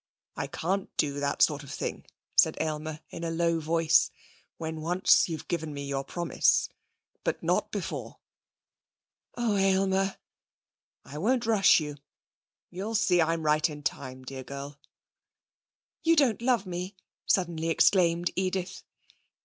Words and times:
'I 0.35 0.47
can't 0.47 0.97
do 0.97 1.19
that 1.19 1.43
sort 1.43 1.61
of 1.61 1.71
thing,' 1.71 2.07
said 2.35 2.57
Aylmer 2.59 3.01
in 3.11 3.23
a 3.23 3.29
low 3.29 3.59
voice. 3.59 4.09
'When 4.57 4.81
once 4.81 5.29
you've 5.29 5.47
given 5.47 5.75
me 5.75 5.85
your 5.85 6.03
promise 6.03 6.69
but 7.23 7.43
not 7.43 7.71
before.' 7.71 8.17
'Oh, 9.37 9.55
Aylmer!' 9.57 10.17
'I 11.05 11.17
won't 11.19 11.45
rush 11.45 11.79
you. 11.79 11.97
You'll 12.71 12.95
see 12.95 13.21
I'm 13.21 13.43
right 13.43 13.69
in 13.69 13.83
time, 13.83 14.23
dear 14.25 14.43
girl.' 14.43 14.79
'You 16.01 16.15
don't 16.15 16.41
love 16.41 16.65
me!' 16.65 16.95
suddenly 17.27 17.69
exclaimed 17.69 18.31
Edith. 18.35 18.81